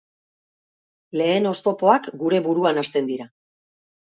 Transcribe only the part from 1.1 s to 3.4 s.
Lehen oztopoak gure buruan hasten dira.